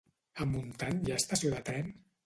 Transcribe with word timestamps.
A 0.45 0.47
Montant 0.53 1.05
hi 1.05 1.15
ha 1.15 1.21
estació 1.23 1.57
de 1.57 1.63
tren? 1.71 1.97